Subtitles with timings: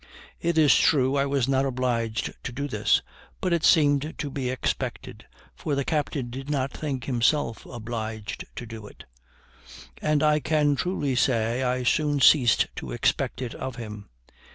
[0.39, 3.03] It is true I was not obliged to do this;
[3.39, 8.65] but it seemed to be expected; for the captain did not think himself obliged to
[8.65, 9.03] do it,
[10.01, 14.09] and I can truly say I soon ceased to expect it of him.